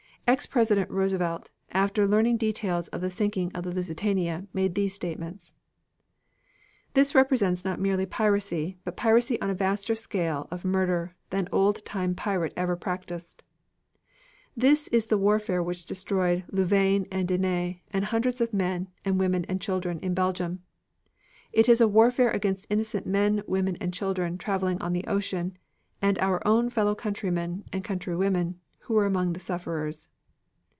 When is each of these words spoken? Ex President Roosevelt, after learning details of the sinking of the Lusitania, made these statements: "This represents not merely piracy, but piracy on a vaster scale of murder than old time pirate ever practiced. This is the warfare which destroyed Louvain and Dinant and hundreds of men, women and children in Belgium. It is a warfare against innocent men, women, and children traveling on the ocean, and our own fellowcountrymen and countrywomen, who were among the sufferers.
Ex 0.27 0.45
President 0.45 0.89
Roosevelt, 0.89 1.49
after 1.73 2.07
learning 2.07 2.37
details 2.37 2.87
of 2.89 3.01
the 3.01 3.09
sinking 3.11 3.51
of 3.53 3.65
the 3.65 3.71
Lusitania, 3.73 4.47
made 4.53 4.75
these 4.75 4.93
statements: 4.93 5.53
"This 6.93 7.13
represents 7.13 7.65
not 7.65 7.81
merely 7.81 8.05
piracy, 8.05 8.77
but 8.85 8.95
piracy 8.95 9.41
on 9.41 9.49
a 9.49 9.53
vaster 9.53 9.93
scale 9.93 10.47
of 10.49 10.63
murder 10.63 11.15
than 11.31 11.49
old 11.51 11.83
time 11.83 12.15
pirate 12.15 12.53
ever 12.55 12.77
practiced. 12.77 13.43
This 14.55 14.87
is 14.87 15.07
the 15.07 15.17
warfare 15.17 15.61
which 15.61 15.85
destroyed 15.85 16.45
Louvain 16.49 17.05
and 17.11 17.27
Dinant 17.27 17.81
and 17.91 18.05
hundreds 18.05 18.39
of 18.39 18.53
men, 18.53 18.87
women 19.05 19.43
and 19.49 19.59
children 19.59 19.99
in 19.99 20.13
Belgium. 20.13 20.63
It 21.51 21.67
is 21.67 21.81
a 21.81 21.89
warfare 21.89 22.29
against 22.31 22.65
innocent 22.69 23.05
men, 23.05 23.43
women, 23.47 23.75
and 23.81 23.93
children 23.93 24.37
traveling 24.37 24.81
on 24.81 24.93
the 24.93 25.05
ocean, 25.07 25.57
and 26.01 26.17
our 26.19 26.41
own 26.47 26.69
fellowcountrymen 26.69 27.65
and 27.73 27.83
countrywomen, 27.83 28.55
who 28.85 28.93
were 28.93 29.05
among 29.05 29.33
the 29.33 29.39
sufferers. 29.41 30.07